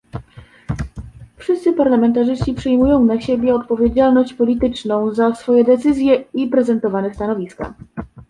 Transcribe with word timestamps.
Wszyscy 1.37 1.73
parlamentarzyści 1.73 2.53
przyjmują 2.53 3.05
na 3.05 3.21
siebie 3.21 3.55
odpowiedzialność 3.55 4.33
polityczną 4.33 5.13
za 5.13 5.35
swoje 5.35 5.63
decyzje 5.63 6.15
i 6.33 6.47
prezentowane 6.47 7.13
stanowiska 7.13 7.73